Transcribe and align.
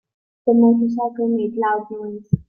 The 0.47 0.55
motorcycle 0.55 1.27
made 1.27 1.53
loud 1.57 1.87
noise. 1.91 2.33